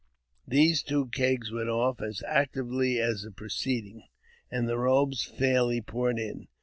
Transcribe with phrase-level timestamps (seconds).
[0.47, 4.01] These two kegs went off as actively as the preceding,,
[4.49, 6.47] and the robes fairly poured in.